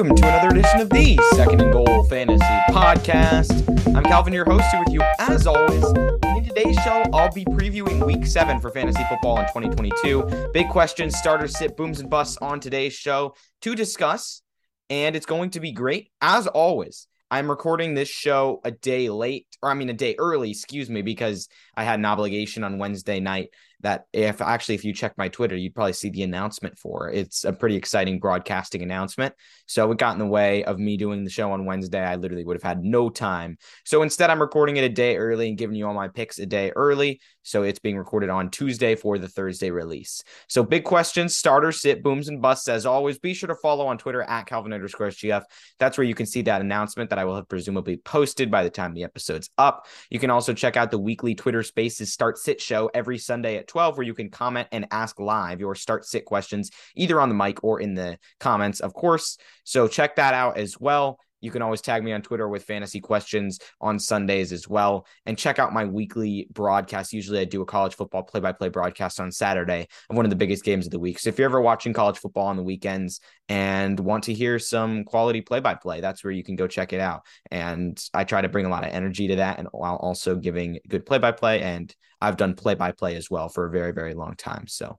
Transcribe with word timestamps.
Welcome 0.00 0.16
to 0.16 0.28
another 0.28 0.48
edition 0.58 0.80
of 0.80 0.88
the 0.88 1.18
Second 1.34 1.60
and 1.60 1.70
Goal 1.74 2.04
Fantasy 2.04 2.42
Podcast. 2.70 3.94
I'm 3.94 4.02
Calvin, 4.02 4.32
your 4.32 4.46
host, 4.46 4.64
here 4.70 4.80
with 4.80 4.94
you 4.94 5.02
as 5.18 5.46
always. 5.46 5.84
In 6.24 6.42
today's 6.42 6.74
show, 6.76 7.04
I'll 7.12 7.30
be 7.30 7.44
previewing 7.44 8.06
Week 8.06 8.24
Seven 8.24 8.60
for 8.60 8.70
fantasy 8.70 9.04
football 9.10 9.38
in 9.40 9.44
2022. 9.48 10.52
Big 10.54 10.70
questions, 10.70 11.18
starters, 11.18 11.58
sit, 11.58 11.76
booms 11.76 12.00
and 12.00 12.08
busts 12.08 12.38
on 12.40 12.60
today's 12.60 12.94
show 12.94 13.34
to 13.60 13.74
discuss, 13.74 14.40
and 14.88 15.14
it's 15.14 15.26
going 15.26 15.50
to 15.50 15.60
be 15.60 15.70
great 15.70 16.10
as 16.22 16.46
always. 16.46 17.06
I'm 17.30 17.50
recording 17.50 17.92
this 17.92 18.08
show 18.08 18.62
a 18.64 18.70
day 18.70 19.10
late, 19.10 19.48
or 19.60 19.70
I 19.70 19.74
mean 19.74 19.90
a 19.90 19.92
day 19.92 20.14
early, 20.18 20.50
excuse 20.50 20.88
me, 20.88 21.02
because 21.02 21.46
I 21.76 21.84
had 21.84 21.98
an 21.98 22.06
obligation 22.06 22.64
on 22.64 22.78
Wednesday 22.78 23.20
night 23.20 23.50
that 23.82 24.04
if 24.12 24.40
actually 24.40 24.74
if 24.74 24.84
you 24.84 24.92
check 24.92 25.14
my 25.16 25.28
Twitter, 25.28 25.56
you'd 25.56 25.74
probably 25.74 25.92
see 25.92 26.10
the 26.10 26.22
announcement 26.22 26.78
for. 26.78 27.10
It's 27.10 27.44
a 27.44 27.52
pretty 27.52 27.76
exciting 27.76 28.20
broadcasting 28.20 28.82
announcement. 28.82 29.34
So 29.66 29.90
it 29.90 29.98
got 29.98 30.12
in 30.12 30.18
the 30.18 30.26
way 30.26 30.64
of 30.64 30.78
me 30.78 30.96
doing 30.96 31.24
the 31.24 31.30
show 31.30 31.52
on 31.52 31.64
Wednesday. 31.64 32.04
I 32.04 32.16
literally 32.16 32.44
would 32.44 32.56
have 32.56 32.62
had 32.62 32.82
no 32.82 33.08
time. 33.08 33.56
So 33.84 34.02
instead, 34.02 34.30
I'm 34.30 34.40
recording 34.40 34.76
it 34.76 34.84
a 34.84 34.88
day 34.88 35.16
early 35.16 35.48
and 35.48 35.58
giving 35.58 35.76
you 35.76 35.86
all 35.86 35.94
my 35.94 36.08
picks 36.08 36.38
a 36.38 36.46
day 36.46 36.72
early. 36.76 37.20
So 37.42 37.62
it's 37.62 37.78
being 37.78 37.96
recorded 37.96 38.28
on 38.30 38.50
Tuesday 38.50 38.94
for 38.94 39.18
the 39.18 39.28
Thursday 39.28 39.70
release. 39.70 40.22
So 40.48 40.62
big 40.62 40.84
questions, 40.84 41.36
starter 41.36 41.72
sit, 41.72 42.02
booms 42.02 42.28
and 42.28 42.42
busts. 42.42 42.68
As 42.68 42.84
always, 42.84 43.18
be 43.18 43.34
sure 43.34 43.48
to 43.48 43.54
follow 43.54 43.86
on 43.86 43.98
Twitter 43.98 44.22
at 44.22 44.46
Calvin 44.46 44.72
underscore 44.72 45.08
GF. 45.08 45.42
That's 45.78 45.96
where 45.96 46.06
you 46.06 46.14
can 46.14 46.26
see 46.26 46.42
that 46.42 46.60
announcement 46.60 47.10
that 47.10 47.18
I 47.18 47.24
will 47.24 47.36
have 47.36 47.48
presumably 47.48 47.96
posted 47.96 48.50
by 48.50 48.62
the 48.62 48.70
time 48.70 48.92
the 48.92 49.04
episode's 49.04 49.50
up. 49.56 49.86
You 50.10 50.18
can 50.18 50.30
also 50.30 50.52
check 50.52 50.76
out 50.76 50.90
the 50.90 50.98
weekly 50.98 51.34
Twitter 51.34 51.62
Spaces 51.62 52.12
Start 52.12 52.38
Sit 52.38 52.60
show 52.60 52.90
every 52.92 53.18
Sunday 53.18 53.56
at 53.56 53.68
12, 53.70 53.96
where 53.96 54.06
you 54.06 54.14
can 54.14 54.28
comment 54.28 54.68
and 54.72 54.86
ask 54.90 55.18
live 55.18 55.60
your 55.60 55.74
start 55.74 56.04
sit 56.04 56.24
questions 56.24 56.70
either 56.94 57.20
on 57.20 57.28
the 57.28 57.34
mic 57.34 57.64
or 57.64 57.80
in 57.80 57.94
the 57.94 58.18
comments, 58.38 58.80
of 58.80 58.92
course. 58.92 59.38
So 59.64 59.88
check 59.88 60.16
that 60.16 60.34
out 60.34 60.58
as 60.58 60.78
well. 60.78 61.18
You 61.40 61.50
can 61.50 61.62
always 61.62 61.80
tag 61.80 62.04
me 62.04 62.12
on 62.12 62.22
Twitter 62.22 62.48
with 62.48 62.64
fantasy 62.64 63.00
questions 63.00 63.58
on 63.80 63.98
Sundays 63.98 64.52
as 64.52 64.68
well. 64.68 65.06
And 65.26 65.38
check 65.38 65.58
out 65.58 65.72
my 65.72 65.84
weekly 65.84 66.46
broadcast. 66.52 67.12
Usually 67.12 67.40
I 67.40 67.44
do 67.44 67.62
a 67.62 67.66
college 67.66 67.94
football 67.94 68.22
play 68.22 68.40
by 68.40 68.52
play 68.52 68.68
broadcast 68.68 69.20
on 69.20 69.32
Saturday 69.32 69.88
of 70.08 70.16
one 70.16 70.26
of 70.26 70.30
the 70.30 70.36
biggest 70.36 70.64
games 70.64 70.86
of 70.86 70.92
the 70.92 70.98
week. 70.98 71.18
So 71.18 71.28
if 71.28 71.38
you're 71.38 71.48
ever 71.48 71.60
watching 71.60 71.92
college 71.92 72.18
football 72.18 72.46
on 72.46 72.56
the 72.56 72.62
weekends 72.62 73.20
and 73.48 73.98
want 73.98 74.24
to 74.24 74.34
hear 74.34 74.58
some 74.58 75.04
quality 75.04 75.40
play 75.40 75.60
by 75.60 75.74
play, 75.74 76.00
that's 76.00 76.22
where 76.22 76.32
you 76.32 76.44
can 76.44 76.56
go 76.56 76.66
check 76.66 76.92
it 76.92 77.00
out. 77.00 77.22
And 77.50 78.02
I 78.12 78.24
try 78.24 78.40
to 78.42 78.48
bring 78.48 78.66
a 78.66 78.70
lot 78.70 78.84
of 78.84 78.90
energy 78.90 79.28
to 79.28 79.36
that 79.36 79.58
and 79.58 79.68
while 79.72 79.96
also 79.96 80.36
giving 80.36 80.78
good 80.88 81.06
play 81.06 81.18
by 81.18 81.32
play. 81.32 81.62
And 81.62 81.94
I've 82.20 82.36
done 82.36 82.54
play 82.54 82.74
by 82.74 82.92
play 82.92 83.16
as 83.16 83.30
well 83.30 83.48
for 83.48 83.66
a 83.66 83.70
very, 83.70 83.92
very 83.92 84.14
long 84.14 84.34
time. 84.36 84.66
So 84.66 84.98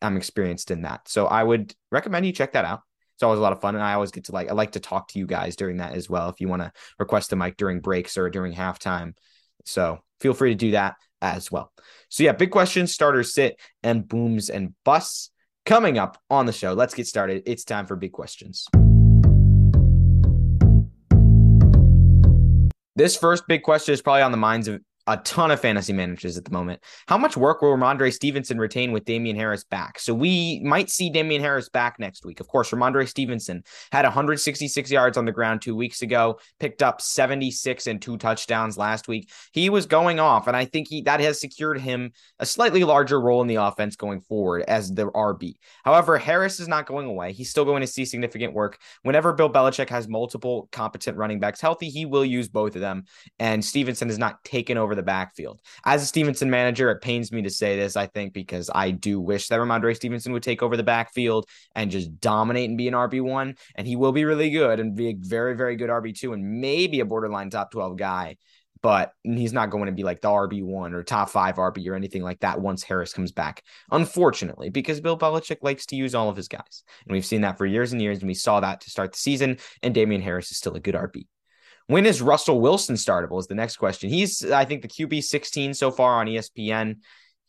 I'm 0.00 0.16
experienced 0.16 0.70
in 0.70 0.82
that. 0.82 1.08
So 1.08 1.26
I 1.26 1.42
would 1.42 1.74
recommend 1.90 2.26
you 2.26 2.32
check 2.32 2.52
that 2.52 2.64
out 2.64 2.80
it's 3.14 3.22
always 3.22 3.38
a 3.38 3.42
lot 3.42 3.52
of 3.52 3.60
fun. 3.60 3.74
And 3.74 3.84
I 3.84 3.94
always 3.94 4.10
get 4.10 4.24
to 4.24 4.32
like, 4.32 4.50
I 4.50 4.54
like 4.54 4.72
to 4.72 4.80
talk 4.80 5.08
to 5.08 5.18
you 5.18 5.26
guys 5.26 5.56
during 5.56 5.76
that 5.76 5.92
as 5.92 6.10
well. 6.10 6.28
If 6.28 6.40
you 6.40 6.48
want 6.48 6.62
to 6.62 6.72
request 6.98 7.30
the 7.30 7.36
mic 7.36 7.56
during 7.56 7.80
breaks 7.80 8.18
or 8.18 8.28
during 8.28 8.52
halftime. 8.52 9.14
So 9.64 9.98
feel 10.20 10.34
free 10.34 10.50
to 10.50 10.56
do 10.56 10.72
that 10.72 10.96
as 11.22 11.50
well. 11.50 11.72
So 12.08 12.24
yeah, 12.24 12.32
big 12.32 12.50
questions, 12.50 12.92
starters 12.92 13.32
sit 13.32 13.58
and 13.82 14.06
booms 14.06 14.50
and 14.50 14.74
busts 14.84 15.30
coming 15.64 15.96
up 15.96 16.20
on 16.28 16.46
the 16.46 16.52
show. 16.52 16.72
Let's 16.72 16.94
get 16.94 17.06
started. 17.06 17.44
It's 17.46 17.64
time 17.64 17.86
for 17.86 17.96
big 17.96 18.12
questions. 18.12 18.66
This 22.96 23.16
first 23.16 23.46
big 23.48 23.62
question 23.62 23.92
is 23.92 24.02
probably 24.02 24.22
on 24.22 24.30
the 24.32 24.36
minds 24.36 24.68
of 24.68 24.80
a 25.06 25.18
ton 25.18 25.50
of 25.50 25.60
fantasy 25.60 25.92
managers 25.92 26.38
at 26.38 26.44
the 26.44 26.50
moment. 26.50 26.82
How 27.06 27.18
much 27.18 27.36
work 27.36 27.60
will 27.60 27.76
Rhamondre 27.76 28.12
Stevenson 28.12 28.58
retain 28.58 28.92
with 28.92 29.04
Damien 29.04 29.36
Harris 29.36 29.64
back? 29.64 29.98
So 29.98 30.14
we 30.14 30.60
might 30.64 30.88
see 30.90 31.10
Damien 31.10 31.42
Harris 31.42 31.68
back 31.68 31.98
next 31.98 32.24
week. 32.24 32.40
Of 32.40 32.48
course, 32.48 32.70
Rhamondre 32.70 33.08
Stevenson 33.08 33.64
had 33.92 34.04
166 34.04 34.90
yards 34.90 35.18
on 35.18 35.24
the 35.24 35.32
ground 35.32 35.60
two 35.60 35.76
weeks 35.76 36.02
ago, 36.02 36.38
picked 36.58 36.82
up 36.82 37.00
76 37.00 37.86
and 37.86 38.00
two 38.00 38.16
touchdowns 38.16 38.78
last 38.78 39.06
week. 39.06 39.30
He 39.52 39.68
was 39.68 39.86
going 39.86 40.20
off, 40.20 40.46
and 40.46 40.56
I 40.56 40.64
think 40.64 40.88
he 40.88 41.02
that 41.02 41.20
has 41.20 41.40
secured 41.40 41.78
him 41.80 42.12
a 42.38 42.46
slightly 42.46 42.84
larger 42.84 43.20
role 43.20 43.42
in 43.42 43.48
the 43.48 43.56
offense 43.56 43.96
going 43.96 44.20
forward 44.22 44.64
as 44.68 44.90
the 44.90 45.10
RB. 45.10 45.54
However, 45.84 46.16
Harris 46.16 46.60
is 46.60 46.68
not 46.68 46.86
going 46.86 47.06
away. 47.06 47.32
He's 47.32 47.50
still 47.50 47.64
going 47.64 47.82
to 47.82 47.86
see 47.86 48.04
significant 48.04 48.54
work. 48.54 48.78
Whenever 49.02 49.32
Bill 49.32 49.50
Belichick 49.50 49.90
has 49.90 50.08
multiple 50.08 50.68
competent 50.72 51.16
running 51.16 51.40
backs 51.40 51.60
healthy, 51.60 51.90
he 51.90 52.06
will 52.06 52.24
use 52.24 52.48
both 52.48 52.74
of 52.74 52.80
them. 52.80 53.04
And 53.38 53.64
Stevenson 53.64 54.08
has 54.08 54.18
not 54.18 54.42
taken 54.44 54.78
over 54.78 54.93
the 54.94 55.02
backfield. 55.02 55.60
As 55.84 56.02
a 56.02 56.06
Stevenson 56.06 56.50
manager, 56.50 56.90
it 56.90 57.00
pains 57.00 57.32
me 57.32 57.42
to 57.42 57.50
say 57.50 57.76
this, 57.76 57.96
I 57.96 58.06
think, 58.06 58.32
because 58.32 58.70
I 58.74 58.90
do 58.90 59.20
wish 59.20 59.48
that 59.48 59.60
Rhamondre 59.60 59.96
Stevenson 59.96 60.32
would 60.32 60.42
take 60.42 60.62
over 60.62 60.76
the 60.76 60.82
backfield 60.82 61.46
and 61.74 61.90
just 61.90 62.20
dominate 62.20 62.68
and 62.68 62.78
be 62.78 62.88
an 62.88 62.94
RB1. 62.94 63.58
And 63.74 63.86
he 63.86 63.96
will 63.96 64.12
be 64.12 64.24
really 64.24 64.50
good 64.50 64.80
and 64.80 64.94
be 64.94 65.08
a 65.08 65.14
very, 65.16 65.56
very 65.56 65.76
good 65.76 65.90
RB2 65.90 66.34
and 66.34 66.60
maybe 66.60 67.00
a 67.00 67.04
borderline 67.04 67.50
top 67.50 67.70
12 67.70 67.96
guy. 67.96 68.36
But 68.82 69.12
he's 69.22 69.54
not 69.54 69.70
going 69.70 69.86
to 69.86 69.92
be 69.92 70.04
like 70.04 70.20
the 70.20 70.28
RB1 70.28 70.92
or 70.92 71.02
top 71.02 71.30
five 71.30 71.56
RB 71.56 71.88
or 71.88 71.94
anything 71.94 72.22
like 72.22 72.40
that 72.40 72.60
once 72.60 72.82
Harris 72.82 73.14
comes 73.14 73.32
back, 73.32 73.62
unfortunately, 73.90 74.68
because 74.68 75.00
Bill 75.00 75.16
Belichick 75.16 75.62
likes 75.62 75.86
to 75.86 75.96
use 75.96 76.14
all 76.14 76.28
of 76.28 76.36
his 76.36 76.48
guys. 76.48 76.84
And 77.06 77.12
we've 77.12 77.24
seen 77.24 77.40
that 77.40 77.56
for 77.56 77.64
years 77.64 77.92
and 77.92 78.02
years. 78.02 78.18
And 78.18 78.28
we 78.28 78.34
saw 78.34 78.60
that 78.60 78.82
to 78.82 78.90
start 78.90 79.12
the 79.12 79.18
season. 79.18 79.56
And 79.82 79.94
Damien 79.94 80.20
Harris 80.20 80.50
is 80.50 80.58
still 80.58 80.74
a 80.74 80.80
good 80.80 80.94
RB. 80.94 81.24
When 81.86 82.06
is 82.06 82.22
Russell 82.22 82.60
Wilson 82.60 82.96
startable? 82.96 83.38
Is 83.38 83.46
the 83.46 83.54
next 83.54 83.76
question. 83.76 84.08
He's, 84.08 84.50
I 84.50 84.64
think, 84.64 84.82
the 84.82 84.88
QB 84.88 85.22
16 85.22 85.74
so 85.74 85.90
far 85.90 86.20
on 86.20 86.26
ESPN. 86.26 86.96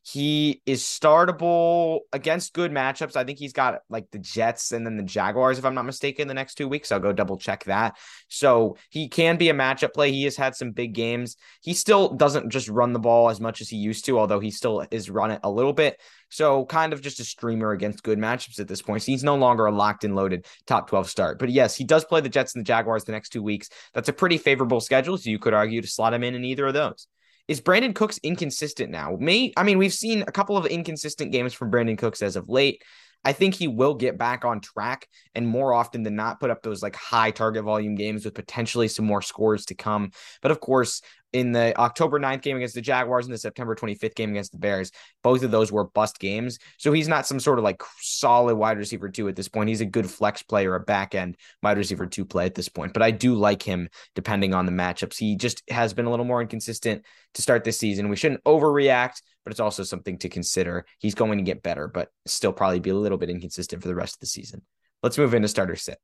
He 0.08 0.62
is 0.68 0.84
startable 0.84 2.02
against 2.14 2.54
good 2.54 2.72
matchups. 2.72 3.16
I 3.16 3.24
think 3.24 3.40
he's 3.40 3.54
got 3.54 3.80
like 3.90 4.12
the 4.12 4.20
Jets 4.20 4.72
and 4.72 4.86
then 4.86 4.98
the 4.98 5.04
Jaguars, 5.04 5.58
if 5.58 5.66
I'm 5.66 5.74
not 5.74 5.86
mistaken, 5.86 6.28
the 6.28 6.36
next 6.36 6.56
two 6.56 6.68
weeks. 6.68 6.92
I'll 6.92 7.00
go 7.00 7.12
double 7.12 7.40
check 7.40 7.64
that. 7.64 7.98
So 8.28 8.78
he 8.92 9.10
can 9.10 9.38
be 9.38 9.50
a 9.50 9.54
matchup 9.54 9.94
play. 9.96 10.12
He 10.12 10.26
has 10.26 10.38
had 10.38 10.56
some 10.56 10.74
big 10.74 10.94
games. 10.94 11.38
He 11.62 11.74
still 11.74 12.10
doesn't 12.10 12.52
just 12.52 12.70
run 12.70 12.94
the 12.94 13.00
ball 13.00 13.30
as 13.30 13.42
much 13.42 13.62
as 13.62 13.70
he 13.70 13.78
used 13.78 14.06
to, 14.06 14.20
although 14.20 14.40
he 14.40 14.52
still 14.52 14.86
is 14.92 15.10
run 15.10 15.32
it 15.32 15.40
a 15.42 15.50
little 15.50 15.74
bit. 15.74 16.00
So 16.30 16.66
kind 16.66 16.94
of 16.94 17.02
just 17.02 17.20
a 17.20 17.24
streamer 17.24 17.72
against 17.72 18.04
good 18.04 18.20
matchups 18.20 18.60
at 18.60 18.68
this 18.68 18.84
point. 18.84 19.02
So 19.02 19.12
he's 19.12 19.24
no 19.24 19.36
longer 19.36 19.66
a 19.66 19.72
locked 19.72 20.04
and 20.04 20.16
loaded 20.16 20.46
top 20.68 20.88
12 20.88 21.10
start. 21.10 21.40
But 21.40 21.50
yes, 21.50 21.76
he 21.76 21.84
does 21.84 22.06
play 22.06 22.22
the 22.22 22.30
Jets 22.30 22.54
and 22.54 22.64
the 22.64 22.68
Jaguars 22.68 23.06
the 23.06 23.12
next 23.12 23.30
two 23.30 23.42
weeks. 23.42 23.70
That's 23.96 24.10
a 24.10 24.14
pretty 24.14 24.38
favorable 24.38 24.82
schedule. 24.82 25.18
So 25.18 25.32
you 25.32 25.40
could 25.40 25.56
argue 25.56 25.82
to 25.82 25.88
slot 25.88 26.14
him 26.14 26.24
in 26.24 26.36
in 26.36 26.46
either 26.46 26.68
of 26.68 26.76
those. 26.76 27.08
Is 27.48 27.62
Brandin 27.62 27.94
Cooks 27.94 28.20
inconsistent 28.24 28.90
now? 28.90 29.18
May 29.20 29.54
I 29.56 29.64
mean 29.64 29.78
we've 29.78 29.94
seen 29.94 30.24
a 30.24 30.32
couple 30.32 30.58
of 30.58 30.66
inconsistent 30.66 31.32
games 31.32 31.54
from 31.54 31.72
Brandin 31.72 31.98
Cooks 31.98 32.22
as 32.22 32.36
of 32.36 32.50
late. 32.50 32.82
I 33.24 33.34
think 33.34 33.56
he 33.56 33.68
will 33.68 33.96
get 33.96 34.20
back 34.20 34.46
on 34.46 34.62
track 34.62 35.08
and 35.34 35.48
more 35.48 35.74
often 35.74 36.04
than 36.04 36.16
not 36.16 36.40
put 36.40 36.52
up 36.52 36.62
those 36.62 36.84
like 36.84 36.96
high 36.96 37.32
target 37.32 37.64
volume 37.64 37.96
games 37.96 38.24
with 38.24 38.36
potentially 38.36 38.88
some 38.88 39.06
more 39.06 39.24
scores 39.24 39.66
to 39.66 39.76
come. 39.76 40.12
But 40.44 40.52
of 40.52 40.60
course, 40.60 41.02
in 41.36 41.52
the 41.52 41.78
October 41.78 42.18
9th 42.18 42.42
game 42.44 42.56
against 42.56 42.76
the 42.76 42.82
Jaguars 42.82 43.26
and 43.26 43.34
the 43.34 43.38
September 43.38 43.76
25th 43.76 44.16
game 44.16 44.30
against 44.30 44.54
the 44.54 44.58
Bears, 44.58 44.90
both 45.22 45.44
of 45.44 45.52
those 45.52 45.70
were 45.70 45.84
bust 45.84 46.18
games. 46.18 46.60
So 46.78 46.94
he's 46.94 47.10
not 47.10 47.28
some 47.28 47.42
sort 47.42 47.60
of 47.60 47.66
like 47.66 47.82
solid 48.00 48.56
wide 48.56 48.78
receiver 48.78 49.10
two 49.10 49.28
at 49.28 49.36
this 49.36 49.50
point. 49.50 49.68
He's 49.68 49.82
a 49.82 49.86
good 49.86 50.10
flex 50.10 50.44
player, 50.44 50.76
a 50.76 50.80
back 50.80 51.14
end 51.14 51.36
wide 51.62 51.78
receiver 51.78 52.06
two 52.06 52.24
play 52.24 52.46
at 52.46 52.56
this 52.56 52.70
point. 52.70 52.94
But 52.94 53.02
I 53.02 53.12
do 53.12 53.36
like 53.36 53.62
him 53.62 53.90
depending 54.16 54.54
on 54.54 54.66
the 54.66 54.72
matchups. 54.72 55.18
He 55.18 55.36
just 55.36 55.62
has 55.70 55.94
been 55.94 56.06
a 56.06 56.10
little 56.10 56.26
more 56.26 56.42
inconsistent 56.42 57.04
to 57.34 57.42
start 57.42 57.66
this 57.66 57.78
season. 57.78 58.08
We 58.08 58.16
shouldn't 58.16 58.44
overreact, 58.46 59.22
but 59.44 59.52
it's 59.52 59.60
also 59.60 59.84
something 59.84 60.18
to 60.20 60.30
consider. 60.30 60.86
He's 61.00 61.16
going 61.16 61.38
to 61.38 61.44
get 61.44 61.62
better, 61.62 61.90
but 61.90 62.08
still 62.26 62.54
probably 62.54 62.80
be 62.80 62.92
a 62.92 62.96
little 62.96 63.18
bit 63.18 63.30
inconsistent 63.30 63.82
for 63.82 63.90
the 63.90 63.96
rest 63.96 64.16
of 64.16 64.20
the 64.22 64.28
season. 64.28 64.62
Let's 65.04 65.18
move 65.18 65.34
into 65.34 65.50
starter 65.50 65.76
sit. 65.76 65.98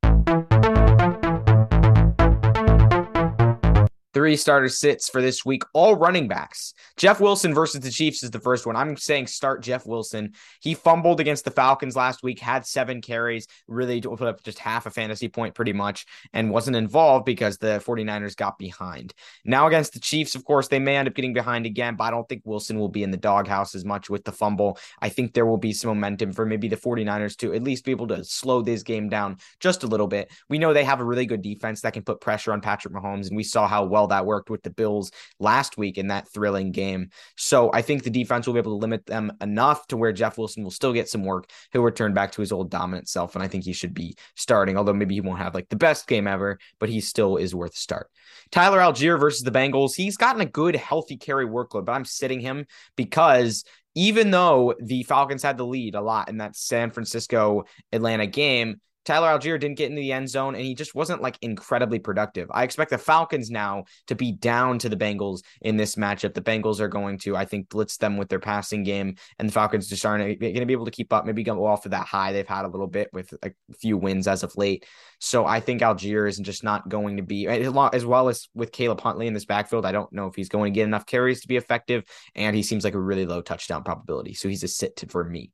Three 4.13 4.35
starter 4.35 4.67
sits 4.67 5.07
for 5.07 5.21
this 5.21 5.45
week, 5.45 5.63
all 5.73 5.95
running 5.95 6.27
backs. 6.27 6.73
Jeff 6.97 7.21
Wilson 7.21 7.53
versus 7.53 7.79
the 7.79 7.89
Chiefs 7.89 8.23
is 8.23 8.31
the 8.31 8.41
first 8.41 8.65
one. 8.65 8.75
I'm 8.75 8.97
saying 8.97 9.27
start 9.27 9.63
Jeff 9.63 9.85
Wilson. 9.85 10.33
He 10.59 10.73
fumbled 10.73 11.21
against 11.21 11.45
the 11.45 11.51
Falcons 11.51 11.95
last 11.95 12.21
week, 12.21 12.39
had 12.39 12.65
seven 12.65 13.01
carries, 13.01 13.47
really 13.69 14.01
put 14.01 14.21
up 14.21 14.43
just 14.43 14.59
half 14.59 14.85
a 14.85 14.91
fantasy 14.91 15.29
point 15.29 15.55
pretty 15.55 15.71
much, 15.71 16.05
and 16.33 16.51
wasn't 16.51 16.75
involved 16.75 17.23
because 17.23 17.57
the 17.57 17.81
49ers 17.85 18.35
got 18.35 18.57
behind. 18.57 19.13
Now 19.45 19.67
against 19.67 19.93
the 19.93 19.99
Chiefs, 20.01 20.35
of 20.35 20.43
course, 20.43 20.67
they 20.67 20.79
may 20.79 20.97
end 20.97 21.07
up 21.07 21.15
getting 21.15 21.33
behind 21.33 21.65
again, 21.65 21.95
but 21.95 22.03
I 22.03 22.11
don't 22.11 22.27
think 22.27 22.41
Wilson 22.43 22.77
will 22.77 22.89
be 22.89 23.03
in 23.03 23.11
the 23.11 23.17
doghouse 23.17 23.75
as 23.75 23.85
much 23.85 24.09
with 24.09 24.25
the 24.25 24.33
fumble. 24.33 24.77
I 25.01 25.07
think 25.07 25.33
there 25.33 25.45
will 25.45 25.57
be 25.57 25.71
some 25.71 25.87
momentum 25.87 26.33
for 26.33 26.45
maybe 26.45 26.67
the 26.67 26.75
49ers 26.75 27.37
to 27.37 27.53
at 27.53 27.63
least 27.63 27.85
be 27.85 27.91
able 27.91 28.07
to 28.07 28.25
slow 28.25 28.61
this 28.61 28.83
game 28.83 29.07
down 29.07 29.37
just 29.61 29.83
a 29.83 29.87
little 29.87 30.07
bit. 30.07 30.31
We 30.49 30.59
know 30.59 30.73
they 30.73 30.83
have 30.83 30.99
a 30.99 31.05
really 31.05 31.25
good 31.25 31.41
defense 31.41 31.79
that 31.81 31.93
can 31.93 32.03
put 32.03 32.19
pressure 32.19 32.51
on 32.51 32.59
Patrick 32.59 32.93
Mahomes, 32.93 33.27
and 33.27 33.37
we 33.37 33.43
saw 33.43 33.67
how 33.67 33.85
well 33.85 34.00
well 34.01 34.07
that 34.07 34.25
worked 34.25 34.49
with 34.49 34.63
the 34.63 34.69
Bills 34.71 35.11
last 35.39 35.77
week 35.77 35.97
in 35.97 36.07
that 36.07 36.27
thrilling 36.27 36.71
game. 36.71 37.09
So 37.37 37.71
I 37.71 37.83
think 37.83 38.03
the 38.03 38.09
defense 38.09 38.47
will 38.47 38.53
be 38.53 38.59
able 38.59 38.71
to 38.71 38.81
limit 38.81 39.05
them 39.05 39.31
enough 39.41 39.85
to 39.87 39.97
where 39.97 40.11
Jeff 40.11 40.37
Wilson 40.37 40.63
will 40.63 40.71
still 40.71 40.91
get 40.91 41.07
some 41.07 41.23
work. 41.23 41.49
He'll 41.71 41.83
return 41.83 42.13
back 42.13 42.31
to 42.33 42.41
his 42.41 42.51
old 42.51 42.71
dominant 42.71 43.07
self. 43.07 43.35
And 43.35 43.43
I 43.43 43.47
think 43.47 43.63
he 43.63 43.73
should 43.73 43.93
be 43.93 44.15
starting, 44.35 44.75
although 44.75 44.93
maybe 44.93 45.13
he 45.13 45.21
won't 45.21 45.39
have 45.39 45.53
like 45.53 45.69
the 45.69 45.75
best 45.75 46.07
game 46.07 46.25
ever, 46.25 46.57
but 46.79 46.89
he 46.89 46.99
still 46.99 47.37
is 47.37 47.53
worth 47.53 47.73
a 47.73 47.77
start. 47.77 48.09
Tyler 48.51 48.79
Allgeier 48.79 49.19
versus 49.19 49.43
the 49.43 49.51
Bengals. 49.51 49.95
He's 49.95 50.17
gotten 50.17 50.41
a 50.41 50.45
good, 50.45 50.75
healthy 50.75 51.17
carry 51.17 51.45
workload, 51.45 51.85
but 51.85 51.93
I'm 51.93 52.05
sitting 52.05 52.39
him 52.39 52.65
because 52.95 53.63
even 53.93 54.31
though 54.31 54.73
the 54.79 55.03
Falcons 55.03 55.43
had 55.43 55.57
the 55.57 55.65
lead 55.65 55.95
a 55.95 56.01
lot 56.01 56.29
in 56.29 56.37
that 56.37 56.55
San 56.55 56.91
Francisco 56.91 57.65
Atlanta 57.91 58.25
game, 58.25 58.79
Tyler 59.03 59.27
Allgeier 59.27 59.59
didn't 59.59 59.77
get 59.77 59.89
into 59.89 60.01
the 60.01 60.11
end 60.11 60.29
zone 60.29 60.55
and 60.55 60.63
he 60.63 60.75
just 60.75 60.93
wasn't 60.93 61.21
like 61.21 61.37
incredibly 61.41 61.99
productive. 61.99 62.47
I 62.51 62.63
expect 62.63 62.91
the 62.91 62.97
Falcons 62.97 63.49
now 63.49 63.85
to 64.07 64.15
be 64.15 64.31
down 64.31 64.79
to 64.79 64.89
the 64.89 64.95
Bengals 64.95 65.41
in 65.61 65.77
this 65.77 65.95
matchup. 65.95 66.33
The 66.33 66.41
Bengals 66.41 66.79
are 66.79 66.87
going 66.87 67.17
to, 67.19 67.35
I 67.35 67.45
think, 67.45 67.69
blitz 67.69 67.97
them 67.97 68.17
with 68.17 68.29
their 68.29 68.39
passing 68.39 68.83
game, 68.83 69.15
and 69.39 69.49
the 69.49 69.53
Falcons 69.53 69.87
just 69.87 70.05
aren't 70.05 70.39
going 70.39 70.55
to 70.55 70.65
be 70.65 70.73
able 70.73 70.85
to 70.85 70.91
keep 70.91 71.11
up, 71.13 71.25
maybe 71.25 71.43
go 71.43 71.65
off 71.65 71.85
of 71.85 71.91
that 71.91 72.05
high 72.05 72.31
they've 72.31 72.47
had 72.47 72.65
a 72.65 72.69
little 72.69 72.87
bit 72.87 73.09
with 73.13 73.33
a 73.43 73.51
few 73.79 73.97
wins 73.97 74.27
as 74.27 74.43
of 74.43 74.55
late. 74.55 74.85
So 75.19 75.45
I 75.45 75.59
think 75.59 75.81
Allgeier 75.81 76.27
is 76.27 76.37
just 76.37 76.63
not 76.63 76.89
going 76.89 77.17
to 77.17 77.23
be, 77.23 77.47
as 77.47 78.05
well 78.05 78.29
as 78.29 78.49
with 78.53 78.71
Caleb 78.71 79.01
Huntley 79.01 79.27
in 79.27 79.33
this 79.33 79.45
backfield. 79.45 79.85
I 79.85 79.91
don't 79.91 80.11
know 80.11 80.27
if 80.27 80.35
he's 80.35 80.49
going 80.49 80.73
to 80.73 80.75
get 80.75 80.85
enough 80.85 81.05
carries 81.05 81.41
to 81.41 81.47
be 81.47 81.57
effective, 81.57 82.03
and 82.35 82.55
he 82.55 82.63
seems 82.63 82.83
like 82.83 82.95
a 82.95 82.99
really 82.99 83.25
low 83.25 83.41
touchdown 83.41 83.83
probability. 83.83 84.33
So 84.33 84.49
he's 84.49 84.63
a 84.63 84.67
sit 84.67 85.03
for 85.09 85.23
me. 85.23 85.51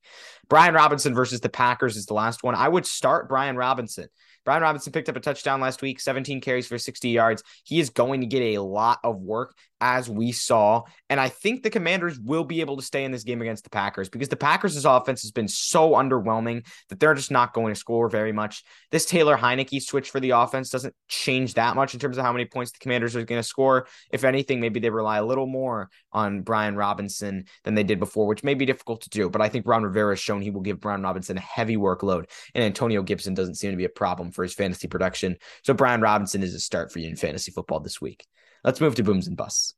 Brian 0.50 0.74
Robinson 0.74 1.14
versus 1.14 1.42
the 1.42 1.50
Packers 1.50 1.98
is 1.98 2.06
the 2.06 2.14
last 2.14 2.44
one. 2.44 2.56
I 2.56 2.68
would 2.68 2.86
start 2.86 3.28
Brian 3.28 3.37
Robinson. 3.56 4.08
Brian 4.46 4.64
Robinson 4.64 4.94
picked 4.94 5.10
up 5.10 5.16
a 5.18 5.20
touchdown 5.20 5.60
last 5.60 5.82
week, 5.82 6.00
17 6.00 6.40
carries 6.40 6.68
for 6.68 6.78
60 6.78 7.10
yards. 7.10 7.44
He 7.66 7.80
is 7.82 7.90
going 7.90 8.22
to 8.22 8.28
get 8.28 8.42
a 8.42 8.60
lot 8.60 9.00
of 9.04 9.22
work 9.22 9.56
as 9.82 10.10
we 10.10 10.32
saw. 10.32 10.84
And 11.10 11.20
I 11.20 11.30
think 11.30 11.64
the 11.64 11.70
Commanders 11.70 12.20
will 12.20 12.44
be 12.44 12.62
able 12.62 12.78
to 12.78 12.84
stay 12.84 13.04
in 13.04 13.12
this 13.12 13.24
game 13.24 13.42
against 13.42 13.64
the 13.64 13.70
Packers 13.70 14.10
because 14.10 14.30
the 14.30 14.36
Packers' 14.36 14.86
offense 14.86 15.22
has 15.22 15.32
been 15.32 15.48
so 15.48 15.92
underwhelming 15.92 16.66
that 16.90 17.00
they're 17.00 17.14
just 17.14 17.32
not 17.32 17.54
going 17.54 17.74
to 17.74 17.80
score 17.80 18.10
very 18.10 18.32
much. 18.32 18.64
This 18.92 19.06
Taylor 19.06 19.38
Heinicke 19.38 19.82
switch 19.82 20.10
for 20.10 20.20
the 20.20 20.32
offense 20.32 20.70
doesn't 20.70 20.96
change 21.08 21.56
that 21.56 21.76
much 21.76 21.94
in 21.94 22.00
terms 22.00 22.18
of 22.18 22.24
how 22.24 22.32
many 22.32 22.46
points 22.46 22.72
the 22.72 22.80
Commanders 22.80 23.16
are 23.16 23.24
going 23.24 23.40
to 23.40 23.48
score. 23.48 23.88
If 24.12 24.24
anything, 24.24 24.60
maybe 24.60 24.80
they 24.80 24.90
rely 24.90 25.18
a 25.18 25.26
little 25.26 25.48
more 25.48 25.90
on 26.12 26.42
Brian 26.42 26.76
Robinson 26.76 27.46
than 27.64 27.76
they 27.76 27.84
did 27.84 28.00
before, 28.00 28.28
which 28.28 28.44
may 28.44 28.54
be 28.54 28.66
difficult 28.66 29.02
to 29.02 29.10
do. 29.10 29.30
But 29.30 29.42
I 29.42 29.50
think 29.50 29.68
Ron 29.68 29.84
Rivera 29.84 30.14
has 30.14 30.20
shown 30.20 30.42
he 30.42 30.52
will 30.52 30.62
give 30.62 30.80
Brian 30.80 31.04
Robinson 31.04 31.38
a 31.38 31.42
heavy 31.42 31.78
workload, 31.78 32.30
and 32.54 32.64
Antonio 32.64 33.04
Gibson 33.04 33.34
doesn't 33.34 33.56
seem 33.56 33.72
to 33.72 33.78
be 33.78 33.86
a 33.86 33.90
problem 33.90 34.32
for 34.32 34.44
his 34.44 34.54
fantasy 34.54 34.88
production. 34.88 35.38
So 35.64 35.74
Brian 35.74 36.02
Robinson 36.02 36.44
is 36.44 36.54
a 36.54 36.60
start 36.60 36.92
for 36.92 37.00
you 37.00 37.10
in 37.10 37.16
fantasy 37.16 37.52
football 37.52 37.80
this 37.80 38.02
week. 38.02 38.26
Let's 38.64 38.82
move 38.82 38.96
to 38.96 39.04
booms 39.04 39.28
and 39.28 39.38
busts. 39.38 39.74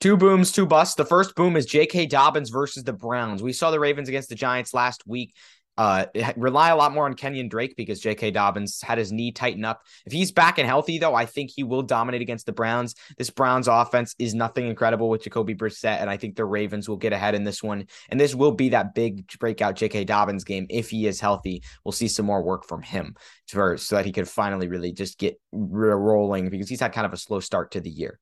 Two 0.00 0.16
booms, 0.16 0.52
two 0.52 0.64
busts. 0.64 0.94
The 0.94 1.04
first 1.04 1.34
boom 1.34 1.56
is 1.56 1.66
J.K. 1.66 2.06
Dobbins 2.06 2.50
versus 2.50 2.84
the 2.84 2.92
Browns. 2.92 3.42
We 3.42 3.52
saw 3.52 3.72
the 3.72 3.80
Ravens 3.80 4.08
against 4.08 4.28
the 4.28 4.36
Giants 4.36 4.72
last 4.72 5.02
week. 5.06 5.34
Uh, 5.78 6.06
rely 6.36 6.70
a 6.70 6.76
lot 6.76 6.92
more 6.92 7.06
on 7.06 7.14
Kenyon 7.14 7.48
Drake 7.48 7.76
because 7.76 8.00
J.K. 8.00 8.32
Dobbins 8.32 8.82
had 8.82 8.98
his 8.98 9.12
knee 9.12 9.30
tighten 9.30 9.64
up. 9.64 9.82
If 10.04 10.12
he's 10.12 10.32
back 10.32 10.58
and 10.58 10.66
healthy, 10.66 10.98
though, 10.98 11.14
I 11.14 11.24
think 11.24 11.52
he 11.54 11.62
will 11.62 11.82
dominate 11.82 12.20
against 12.20 12.46
the 12.46 12.52
Browns. 12.52 12.96
This 13.16 13.30
Browns 13.30 13.68
offense 13.68 14.16
is 14.18 14.34
nothing 14.34 14.66
incredible 14.66 15.08
with 15.08 15.22
Jacoby 15.22 15.54
Brissett, 15.54 16.00
and 16.00 16.10
I 16.10 16.16
think 16.16 16.34
the 16.34 16.44
Ravens 16.44 16.88
will 16.88 16.96
get 16.96 17.12
ahead 17.12 17.36
in 17.36 17.44
this 17.44 17.62
one. 17.62 17.86
And 18.08 18.18
this 18.20 18.34
will 18.34 18.50
be 18.50 18.70
that 18.70 18.92
big 18.92 19.28
breakout 19.38 19.76
J.K. 19.76 20.04
Dobbins 20.04 20.42
game 20.42 20.66
if 20.68 20.90
he 20.90 21.06
is 21.06 21.20
healthy. 21.20 21.62
We'll 21.84 21.92
see 21.92 22.08
some 22.08 22.26
more 22.26 22.42
work 22.42 22.66
from 22.66 22.82
him 22.82 23.14
so 23.46 23.76
that 23.76 24.04
he 24.04 24.12
could 24.12 24.28
finally 24.28 24.68
really 24.68 24.92
just 24.92 25.16
get 25.16 25.40
rolling 25.52 26.50
because 26.50 26.68
he's 26.68 26.80
had 26.80 26.92
kind 26.92 27.06
of 27.06 27.12
a 27.12 27.16
slow 27.16 27.40
start 27.40 27.70
to 27.70 27.80
the 27.80 27.88
year. 27.88 28.18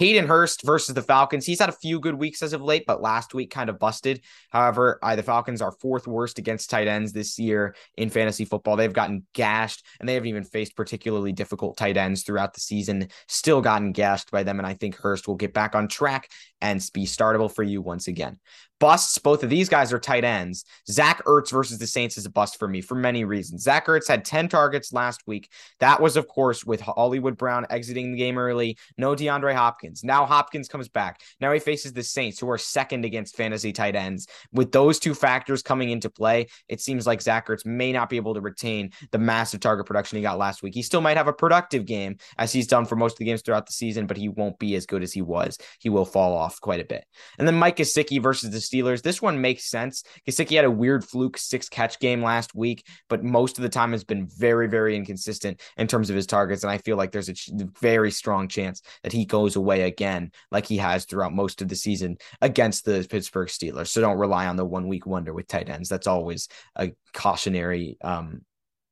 Hayden 0.00 0.26
Hurst 0.26 0.62
versus 0.64 0.94
the 0.94 1.02
Falcons. 1.02 1.44
He's 1.44 1.60
had 1.60 1.68
a 1.68 1.72
few 1.72 2.00
good 2.00 2.14
weeks 2.14 2.42
as 2.42 2.54
of 2.54 2.62
late, 2.62 2.84
but 2.86 3.02
last 3.02 3.34
week 3.34 3.50
kind 3.50 3.68
of 3.68 3.78
busted. 3.78 4.22
However, 4.48 4.98
uh, 5.02 5.14
the 5.14 5.22
Falcons 5.22 5.60
are 5.60 5.72
fourth 5.72 6.06
worst 6.06 6.38
against 6.38 6.70
tight 6.70 6.88
ends 6.88 7.12
this 7.12 7.38
year 7.38 7.74
in 7.98 8.08
fantasy 8.08 8.46
football. 8.46 8.76
They've 8.76 8.90
gotten 8.90 9.26
gashed 9.34 9.84
and 10.00 10.08
they 10.08 10.14
haven't 10.14 10.30
even 10.30 10.44
faced 10.44 10.74
particularly 10.74 11.32
difficult 11.32 11.76
tight 11.76 11.98
ends 11.98 12.22
throughout 12.22 12.54
the 12.54 12.60
season, 12.60 13.08
still 13.28 13.60
gotten 13.60 13.92
gashed 13.92 14.30
by 14.30 14.42
them. 14.42 14.58
And 14.58 14.66
I 14.66 14.72
think 14.72 14.96
Hurst 14.96 15.28
will 15.28 15.36
get 15.36 15.52
back 15.52 15.74
on 15.74 15.86
track 15.86 16.30
and 16.62 16.82
be 16.94 17.04
startable 17.04 17.54
for 17.54 17.62
you 17.62 17.82
once 17.82 18.08
again 18.08 18.38
busts. 18.80 19.18
Both 19.18 19.44
of 19.44 19.50
these 19.50 19.68
guys 19.68 19.92
are 19.92 19.98
tight 19.98 20.24
ends. 20.24 20.64
Zach 20.90 21.22
Ertz 21.24 21.52
versus 21.52 21.78
the 21.78 21.86
Saints 21.86 22.18
is 22.18 22.26
a 22.26 22.30
bust 22.30 22.58
for 22.58 22.66
me 22.66 22.80
for 22.80 22.96
many 22.96 23.24
reasons. 23.24 23.62
Zach 23.62 23.86
Ertz 23.86 24.08
had 24.08 24.24
10 24.24 24.48
targets 24.48 24.92
last 24.92 25.22
week. 25.26 25.50
That 25.78 26.00
was, 26.00 26.16
of 26.16 26.26
course, 26.26 26.64
with 26.64 26.80
Hollywood 26.80 27.36
Brown 27.36 27.66
exiting 27.70 28.10
the 28.10 28.18
game 28.18 28.38
early. 28.38 28.76
No 28.96 29.14
DeAndre 29.14 29.54
Hopkins. 29.54 30.02
Now 30.02 30.26
Hopkins 30.26 30.68
comes 30.68 30.88
back. 30.88 31.20
Now 31.40 31.52
he 31.52 31.60
faces 31.60 31.92
the 31.92 32.02
Saints, 32.02 32.40
who 32.40 32.50
are 32.50 32.58
second 32.58 33.04
against 33.04 33.36
fantasy 33.36 33.72
tight 33.72 33.94
ends. 33.94 34.26
With 34.52 34.72
those 34.72 34.98
two 34.98 35.14
factors 35.14 35.62
coming 35.62 35.90
into 35.90 36.10
play, 36.10 36.46
it 36.68 36.80
seems 36.80 37.06
like 37.06 37.22
Zach 37.22 37.46
Ertz 37.48 37.66
may 37.66 37.92
not 37.92 38.08
be 38.08 38.16
able 38.16 38.34
to 38.34 38.40
retain 38.40 38.90
the 39.12 39.18
massive 39.18 39.60
target 39.60 39.86
production 39.86 40.16
he 40.16 40.22
got 40.22 40.38
last 40.38 40.62
week. 40.62 40.74
He 40.74 40.82
still 40.82 41.02
might 41.02 41.16
have 41.18 41.28
a 41.28 41.32
productive 41.32 41.84
game, 41.84 42.16
as 42.38 42.52
he's 42.52 42.66
done 42.66 42.86
for 42.86 42.96
most 42.96 43.12
of 43.14 43.18
the 43.18 43.24
games 43.26 43.42
throughout 43.42 43.66
the 43.66 43.72
season, 43.72 44.06
but 44.06 44.16
he 44.16 44.28
won't 44.28 44.58
be 44.58 44.74
as 44.74 44.86
good 44.86 45.02
as 45.02 45.12
he 45.12 45.22
was. 45.22 45.58
He 45.78 45.90
will 45.90 46.06
fall 46.06 46.34
off 46.34 46.60
quite 46.60 46.80
a 46.80 46.84
bit. 46.84 47.04
And 47.38 47.46
then 47.46 47.56
Mike 47.56 47.76
Gesicki 47.76 48.22
versus 48.22 48.50
the 48.50 48.60
Steelers. 48.70 49.02
This 49.02 49.20
one 49.20 49.40
makes 49.40 49.64
sense. 49.64 50.04
Gesicki 50.28 50.56
had 50.56 50.64
a 50.64 50.70
weird 50.70 51.04
fluke 51.04 51.38
six 51.38 51.68
catch 51.68 51.98
game 51.98 52.22
last 52.22 52.54
week, 52.54 52.86
but 53.08 53.24
most 53.24 53.58
of 53.58 53.62
the 53.62 53.68
time 53.68 53.92
has 53.92 54.04
been 54.04 54.26
very, 54.26 54.68
very 54.68 54.96
inconsistent 54.96 55.60
in 55.76 55.86
terms 55.86 56.10
of 56.10 56.16
his 56.16 56.26
targets. 56.26 56.62
And 56.62 56.70
I 56.70 56.78
feel 56.78 56.96
like 56.96 57.12
there's 57.12 57.28
a 57.28 57.34
very 57.80 58.10
strong 58.10 58.48
chance 58.48 58.82
that 59.02 59.12
he 59.12 59.24
goes 59.24 59.56
away 59.56 59.82
again, 59.82 60.30
like 60.50 60.66
he 60.66 60.76
has 60.78 61.04
throughout 61.04 61.34
most 61.34 61.62
of 61.62 61.68
the 61.68 61.76
season 61.76 62.16
against 62.40 62.84
the 62.84 63.06
Pittsburgh 63.08 63.48
Steelers. 63.48 63.88
So 63.88 64.00
don't 64.00 64.18
rely 64.18 64.46
on 64.46 64.56
the 64.56 64.64
one 64.64 64.88
week 64.88 65.06
wonder 65.06 65.32
with 65.32 65.48
tight 65.48 65.68
ends. 65.68 65.88
That's 65.88 66.06
always 66.06 66.48
a 66.76 66.92
cautionary. 67.12 67.96
Um, 68.02 68.42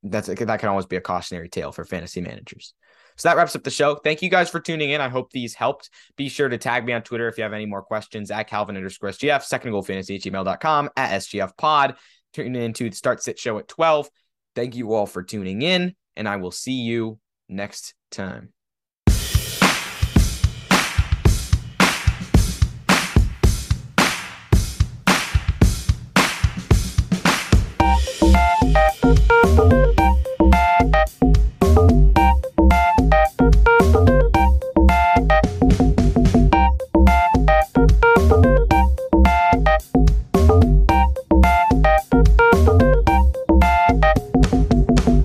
that's 0.02 0.28
that 0.28 0.60
can 0.60 0.68
always 0.68 0.86
be 0.86 0.96
a 0.96 1.00
cautionary 1.00 1.48
tale 1.48 1.72
for 1.72 1.84
fantasy 1.84 2.20
managers. 2.20 2.74
So 3.18 3.28
that 3.28 3.36
wraps 3.36 3.56
up 3.56 3.64
the 3.64 3.70
show. 3.70 3.96
Thank 3.96 4.22
you 4.22 4.30
guys 4.30 4.48
for 4.48 4.60
tuning 4.60 4.90
in. 4.90 5.00
I 5.00 5.08
hope 5.08 5.30
these 5.32 5.54
helped. 5.54 5.90
Be 6.16 6.28
sure 6.28 6.48
to 6.48 6.58
tag 6.58 6.84
me 6.84 6.92
on 6.92 7.02
Twitter 7.02 7.28
if 7.28 7.36
you 7.36 7.42
have 7.42 7.52
any 7.52 7.66
more 7.66 7.82
questions 7.82 8.30
at 8.30 8.48
Calvin 8.48 8.76
underscore 8.76 9.10
SGF, 9.10 9.42
second 9.42 9.72
goal 9.72 9.82
fantasy 9.82 10.16
at 10.16 10.22
gmail.com, 10.22 10.90
at 10.96 11.20
SGF 11.20 11.56
pod. 11.56 11.96
Tune 12.32 12.54
in 12.54 12.72
to 12.74 12.90
the 12.90 12.96
Start 12.96 13.22
Sit 13.22 13.38
Show 13.38 13.58
at 13.58 13.68
12. 13.68 14.08
Thank 14.54 14.76
you 14.76 14.92
all 14.92 15.06
for 15.06 15.22
tuning 15.22 15.62
in, 15.62 15.94
and 16.16 16.28
I 16.28 16.36
will 16.36 16.50
see 16.50 16.72
you 16.72 17.18
next 17.48 17.94
time. 18.10 18.52